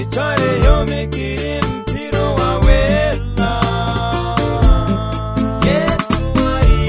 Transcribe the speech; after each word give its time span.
bitore 0.00 0.50
yomekire 0.64 1.60
mpiro 1.60 2.24
wawe 2.34 2.78
yesu 5.68 6.22
ari 6.56 6.82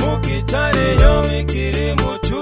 mukitare 0.00 0.86
yomekire 1.02 1.86
mutu 2.00 2.40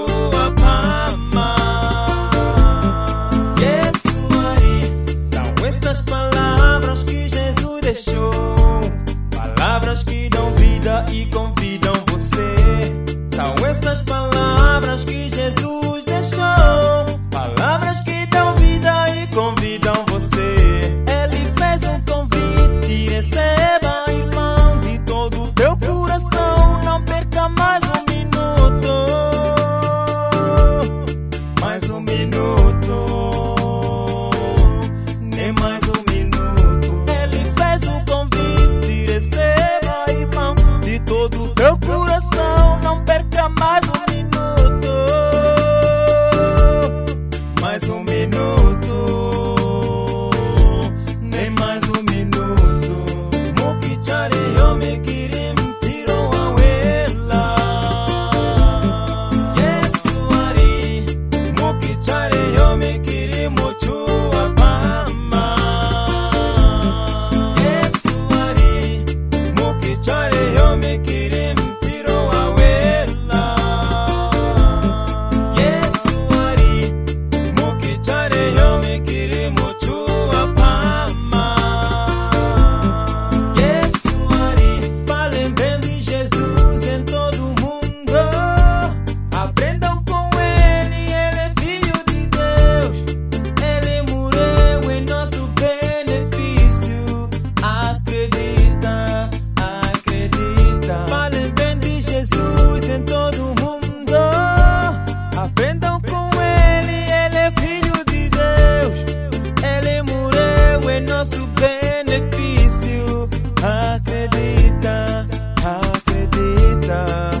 é 110.95 110.99
nosso 111.01 111.45
benefício. 111.47 113.29
Acredita, 113.61 115.27
acredita. 115.61 117.31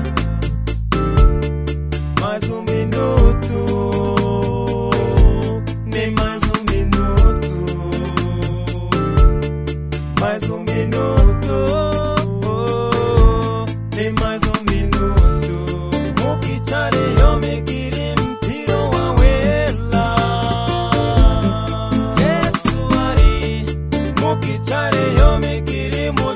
Mais 2.19 2.43
um 2.49 2.61
minuto, 2.63 3.59
nem 5.85 6.11
mais 6.11 6.41
um 6.43 6.63
minuto. 6.73 7.65
Mais 10.19 10.49
um 10.49 10.59
minuto. 10.59 11.14
kaleyo 24.75 25.37
kilimo 25.61 26.35